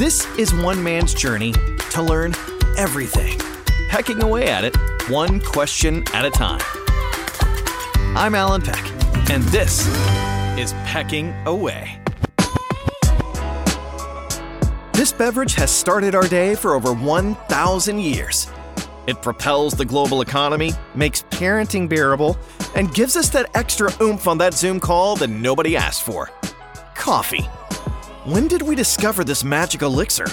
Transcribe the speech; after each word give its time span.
This 0.00 0.26
is 0.38 0.54
one 0.54 0.82
man's 0.82 1.12
journey 1.12 1.52
to 1.90 2.00
learn 2.02 2.34
everything, 2.78 3.38
pecking 3.90 4.22
away 4.22 4.48
at 4.48 4.64
it 4.64 4.74
one 5.10 5.40
question 5.40 6.04
at 6.14 6.24
a 6.24 6.30
time. 6.30 6.62
I'm 8.16 8.34
Alan 8.34 8.62
Peck, 8.62 8.82
and 9.30 9.42
this 9.52 9.86
is 10.58 10.72
Pecking 10.86 11.34
Away. 11.44 12.00
This 14.94 15.12
beverage 15.12 15.52
has 15.56 15.70
started 15.70 16.14
our 16.14 16.26
day 16.28 16.54
for 16.54 16.72
over 16.72 16.94
1,000 16.94 18.00
years. 18.00 18.46
It 19.06 19.20
propels 19.20 19.74
the 19.74 19.84
global 19.84 20.22
economy, 20.22 20.72
makes 20.94 21.24
parenting 21.24 21.90
bearable, 21.90 22.38
and 22.74 22.94
gives 22.94 23.18
us 23.18 23.28
that 23.28 23.54
extra 23.54 23.92
oomph 24.00 24.26
on 24.26 24.38
that 24.38 24.54
Zoom 24.54 24.80
call 24.80 25.16
that 25.16 25.28
nobody 25.28 25.76
asked 25.76 26.04
for. 26.04 26.30
Coffee. 26.94 27.46
When 28.30 28.46
did 28.46 28.62
we 28.62 28.76
discover 28.76 29.24
this 29.24 29.42
magic 29.42 29.82
elixir? 29.82 30.26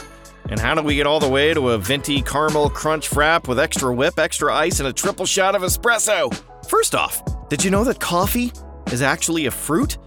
And 0.51 0.59
how 0.59 0.75
did 0.75 0.85
we 0.85 0.93
get 0.93 1.07
all 1.07 1.19
the 1.19 1.27
way 1.27 1.51
to 1.55 1.71
a 1.71 1.79
venti 1.79 2.21
caramel 2.21 2.69
crunch 2.69 3.09
frap 3.09 3.47
with 3.47 3.57
extra 3.57 3.91
whip, 3.91 4.19
extra 4.19 4.53
ice, 4.53 4.79
and 4.79 4.87
a 4.87 4.93
triple 4.93 5.25
shot 5.25 5.55
of 5.55 5.63
espresso? 5.63 6.31
First 6.69 6.93
off, 6.93 7.23
did 7.49 7.63
you 7.63 7.71
know 7.71 7.83
that 7.85 7.99
coffee 7.99 8.51
is 8.91 9.01
actually 9.01 9.47
a 9.47 9.51
fruit? 9.51 9.97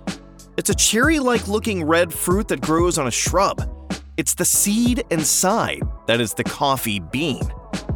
It's 0.57 0.71
a 0.71 0.75
cherry 0.75 1.19
like 1.19 1.49
looking 1.49 1.83
red 1.83 2.15
fruit 2.15 2.47
that 2.47 2.61
grows 2.61 2.97
on 2.97 3.09
a 3.09 3.11
shrub. 3.11 3.61
It's 4.17 4.35
the 4.35 4.45
seed 4.45 5.03
inside 5.11 5.83
that 6.07 6.21
is 6.21 6.33
the 6.33 6.45
coffee 6.45 7.01
bean. 7.01 7.43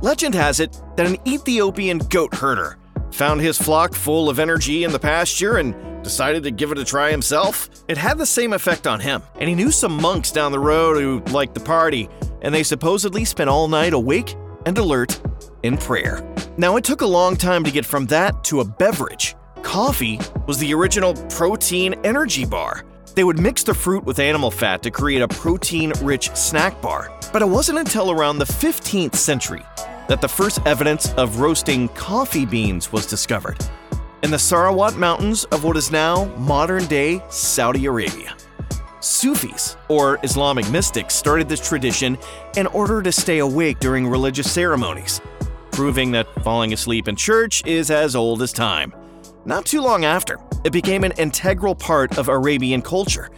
Legend 0.03 0.35
has 0.35 0.59
it 0.59 0.77
that 0.97 1.07
an 1.07 1.19
Ethiopian 1.25 1.99
goat 1.99 2.35
herder 2.35 2.79
found 3.15 3.41
his 3.41 3.57
flock 3.57 3.95
full 3.95 4.29
of 4.29 4.41
energy 4.41 4.83
in 4.83 4.91
the 4.91 4.99
pasture 4.99 5.59
and 5.59 6.03
decided 6.03 6.43
to 6.43 6.51
give 6.51 6.73
it 6.73 6.79
a 6.79 6.85
try 6.85 7.13
himself. 7.13 7.71
It 7.87 7.97
had 7.97 8.19
the 8.19 8.27
same 8.27 8.53
effect 8.53 8.89
on 8.89 8.99
him, 8.99 9.23
and 9.37 9.49
he 9.49 9.55
knew 9.55 9.71
some 9.71 9.97
monks 9.97 10.33
down 10.33 10.51
the 10.51 10.59
road 10.59 11.01
who 11.01 11.21
liked 11.33 11.55
the 11.55 11.61
party, 11.61 12.09
and 12.43 12.53
they 12.53 12.65
supposedly 12.65 13.25
spent 13.25 13.49
all 13.49 13.69
night 13.69 13.93
awake 13.93 14.35
and 14.67 14.77
alert 14.77 15.21
in 15.63 15.79
prayer. 15.79 16.29
Now, 16.57 16.77
it 16.77 16.83
took 16.83 17.03
a 17.03 17.07
long 17.07 17.37
time 17.37 17.63
to 17.63 17.71
get 17.71 17.87
from 17.87 18.07
that 18.07 18.43
to 18.45 18.61
a 18.61 18.65
beverage. 18.65 19.37
Coffee 19.63 20.19
was 20.49 20.59
the 20.59 20.75
original 20.75 21.15
protein 21.31 21.95
energy 22.05 22.45
bar. 22.45 22.85
They 23.15 23.23
would 23.23 23.39
mix 23.39 23.63
the 23.63 23.75
fruit 23.75 24.05
with 24.05 24.19
animal 24.19 24.51
fat 24.51 24.83
to 24.83 24.91
create 24.91 25.23
a 25.23 25.29
protein 25.29 25.93
rich 26.03 26.35
snack 26.35 26.83
bar. 26.83 27.17
But 27.33 27.43
it 27.43 27.49
wasn't 27.49 27.79
until 27.79 28.11
around 28.11 28.39
the 28.39 28.45
15th 28.45 29.15
century 29.15 29.63
that 30.09 30.21
the 30.21 30.29
first 30.29 30.61
evidence 30.67 31.13
of 31.15 31.41
roasting 31.41 31.89
coffee 31.89 32.47
beans 32.47 32.93
was 32.93 33.07
discovered 33.07 33.59
in 34.25 34.31
the 34.31 34.37
Sarawat 34.39 34.97
Mountains 34.97 35.45
of 35.45 35.65
what 35.65 35.77
is 35.77 35.91
now 35.91 36.25
modern 36.37 36.87
day 36.87 37.23
Saudi 37.29 37.85
Arabia. 37.85 38.35
Sufis, 39.01 39.77
or 39.91 40.19
Islamic 40.23 40.69
mystics, 40.71 41.15
started 41.15 41.47
this 41.47 41.61
tradition 41.61 42.17
in 42.57 42.67
order 42.69 43.03
to 43.03 43.13
stay 43.13 43.41
awake 43.41 43.79
during 43.81 44.07
religious 44.07 44.51
ceremonies, 44.51 45.21
proving 45.73 46.11
that 46.13 46.27
falling 46.43 46.73
asleep 46.73 47.07
in 47.07 47.17
church 47.17 47.63
is 47.67 47.91
as 47.91 48.17
old 48.17 48.41
as 48.41 48.51
time. 48.51 48.95
Not 49.45 49.67
too 49.67 49.83
long 49.83 50.07
after, 50.07 50.39
it 50.65 50.73
became 50.73 51.05
an 51.05 51.13
integral 51.19 51.75
part 51.75 52.17
of 52.17 52.29
Arabian 52.29 52.81
culture, 52.81 53.29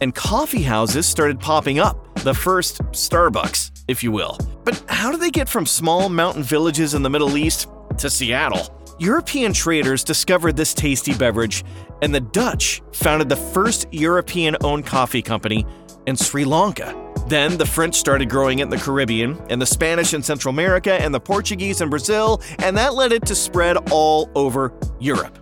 and 0.00 0.14
coffee 0.14 0.62
houses 0.62 1.06
started 1.06 1.40
popping 1.40 1.80
up, 1.80 2.14
the 2.20 2.34
first 2.34 2.78
Starbucks, 2.92 3.72
if 3.88 4.04
you 4.04 4.12
will. 4.12 4.38
But 4.66 4.82
how 4.88 5.12
do 5.12 5.16
they 5.16 5.30
get 5.30 5.48
from 5.48 5.64
small 5.64 6.08
mountain 6.08 6.42
villages 6.42 6.92
in 6.92 7.02
the 7.04 7.08
Middle 7.08 7.36
East 7.36 7.68
to 7.98 8.10
Seattle? 8.10 8.68
European 8.98 9.52
traders 9.52 10.02
discovered 10.02 10.56
this 10.56 10.74
tasty 10.74 11.14
beverage, 11.14 11.64
and 12.02 12.12
the 12.12 12.20
Dutch 12.20 12.82
founded 12.92 13.28
the 13.28 13.36
first 13.36 13.86
European 13.92 14.56
owned 14.64 14.84
coffee 14.84 15.22
company 15.22 15.64
in 16.08 16.16
Sri 16.16 16.44
Lanka. 16.44 17.00
Then 17.28 17.56
the 17.56 17.64
French 17.64 17.94
started 17.94 18.28
growing 18.28 18.58
it 18.58 18.64
in 18.64 18.70
the 18.70 18.76
Caribbean, 18.76 19.40
and 19.50 19.62
the 19.62 19.66
Spanish 19.66 20.14
in 20.14 20.22
Central 20.22 20.52
America, 20.52 20.94
and 20.94 21.14
the 21.14 21.20
Portuguese 21.20 21.80
in 21.80 21.88
Brazil, 21.88 22.42
and 22.58 22.76
that 22.76 22.94
led 22.94 23.12
it 23.12 23.24
to 23.26 23.36
spread 23.36 23.76
all 23.92 24.28
over 24.34 24.72
Europe. 24.98 25.38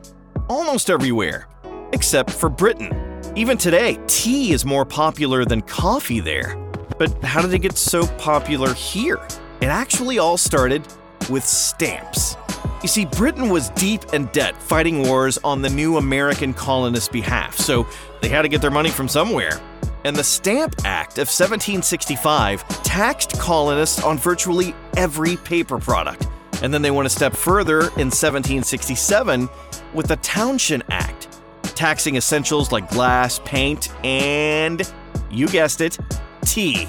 Almost 0.51 0.91
everywhere, 0.91 1.49
except 1.95 2.29
for 2.31 2.51
Britain. 2.51 3.23
Even 3.37 3.57
today, 3.57 3.99
tea 4.07 4.53
is 4.53 4.67
more 4.67 4.85
popular 4.85 5.47
than 5.47 5.63
coffee 5.63 6.21
there. 6.21 6.61
But 6.99 7.23
how 7.25 7.43
did 7.43 7.53
it 7.53 7.61
get 7.61 7.77
so 7.77 8.07
popular 8.19 8.73
here? 8.75 9.21
It 9.61 9.67
actually 9.67 10.19
all 10.19 10.37
started 10.37 10.87
with 11.31 11.45
stamps. 11.45 12.37
You 12.83 12.89
see, 12.89 13.07
Britain 13.07 13.49
was 13.49 13.71
deep 13.71 14.13
in 14.13 14.27
debt 14.27 14.61
fighting 14.61 15.03
wars 15.03 15.39
on 15.43 15.63
the 15.63 15.71
new 15.71 15.97
American 15.97 16.53
colonists' 16.53 17.09
behalf, 17.09 17.57
so 17.57 17.87
they 18.21 18.29
had 18.29 18.43
to 18.43 18.49
get 18.49 18.61
their 18.61 18.71
money 18.71 18.91
from 18.91 19.09
somewhere. 19.09 19.61
And 20.05 20.15
the 20.15 20.25
Stamp 20.25 20.75
Act 20.85 21.15
of 21.15 21.29
1765 21.29 22.83
taxed 22.83 23.39
colonists 23.41 24.03
on 24.03 24.19
virtually 24.19 24.75
every 24.99 25.37
paper 25.37 25.79
product. 25.79 26.29
And 26.63 26.73
then 26.73 26.83
they 26.83 26.91
went 26.91 27.07
a 27.07 27.11
step 27.11 27.35
further 27.35 27.81
in 27.81 28.11
1767 28.11 29.49
with 29.95 30.07
the 30.07 30.17
Townshend 30.17 30.85
Act, 30.91 31.41
taxing 31.63 32.17
essentials 32.17 32.71
like 32.71 32.91
glass, 32.91 33.41
paint, 33.47 33.89
and, 34.05 34.83
you 35.31 35.49
guessed 35.49 35.81
it, 35.81 35.99
tea. 36.45 36.87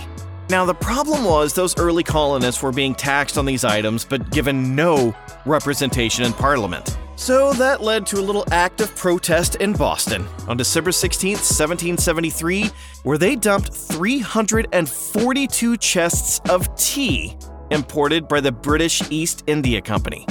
Now, 0.50 0.66
the 0.66 0.76
problem 0.76 1.24
was 1.24 1.54
those 1.54 1.76
early 1.78 2.04
colonists 2.04 2.62
were 2.62 2.72
being 2.72 2.94
taxed 2.94 3.38
on 3.38 3.46
these 3.46 3.64
items 3.64 4.06
but 4.06 4.30
given 4.30 4.76
no 4.76 5.16
representation 5.46 6.24
in 6.24 6.34
Parliament. 6.34 6.98
So 7.16 7.54
that 7.54 7.82
led 7.82 8.06
to 8.08 8.20
a 8.20 8.22
little 8.22 8.46
act 8.52 8.82
of 8.82 8.96
protest 8.96 9.56
in 9.56 9.74
Boston 9.74 10.28
on 10.48 10.58
December 10.58 10.92
16, 10.92 11.32
1773, 11.32 12.70
where 13.04 13.18
they 13.18 13.36
dumped 13.36 13.74
342 13.74 15.78
chests 15.78 16.42
of 16.50 16.76
tea 16.76 17.38
imported 17.72 18.28
by 18.28 18.42
the 18.42 18.52
British 18.52 19.02
East 19.10 19.44
India 19.48 19.82
Company. 19.82 20.28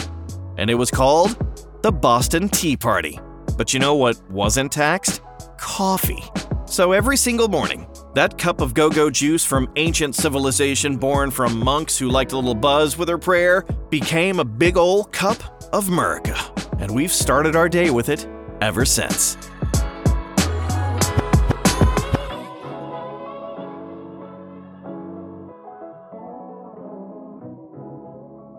And 0.59 0.71
it 0.71 0.75
was 0.75 0.91
called 0.91 1.37
the 1.83 1.91
Boston 1.91 2.49
Tea 2.49 2.77
Party. 2.77 3.19
But 3.57 3.73
you 3.73 3.81
know 3.81 3.95
what 3.95 4.21
wasn't 4.31 4.71
taxed? 4.71 5.23
Coffee. 5.59 6.23
So 6.67 6.93
every 6.93 7.17
single 7.17 7.49
morning, 7.49 7.87
that 8.15 8.39
cup 8.39 8.61
of 8.61 8.75
go 8.75 8.89
go 8.89 9.11
juice 9.11 9.45
from 9.45 9.71
ancient 9.77 10.15
civilization 10.15 10.97
born 10.97 11.31
from 11.31 11.59
monks 11.59 11.99
who 11.99 12.09
liked 12.09 12.33
a 12.33 12.37
little 12.37 12.55
buzz 12.55 12.97
with 12.97 13.09
their 13.09 13.19
prayer 13.19 13.63
became 13.91 14.39
a 14.39 14.45
big 14.45 14.77
ol' 14.77 15.05
cup 15.05 15.69
of 15.73 15.89
America. 15.89 16.37
And 16.79 16.91
we've 16.91 17.13
started 17.13 17.57
our 17.57 17.69
day 17.69 17.91
with 17.91 18.09
it 18.09 18.27
ever 18.61 18.85
since. 18.85 19.37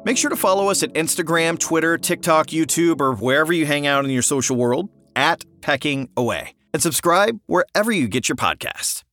Make 0.06 0.18
sure 0.18 0.30
to 0.30 0.36
follow 0.36 0.70
us 0.70 0.84
at 0.84 0.94
Instagram, 0.94 1.58
Twitter, 1.58 1.98
TikTok, 1.98 2.48
YouTube, 2.48 3.02
or 3.02 3.16
wherever 3.16 3.52
you 3.52 3.66
hang 3.66 3.88
out 3.88 4.06
in 4.06 4.12
your 4.12 4.22
social 4.22 4.56
world 4.56 4.90
at 5.16 5.44
Pecking 5.62 6.10
Away. 6.16 6.54
And 6.74 6.84
subscribe 6.84 7.40
wherever 7.48 7.92
you 7.92 8.08
get 8.08 8.30
your 8.30 8.36
podcast. 8.36 9.04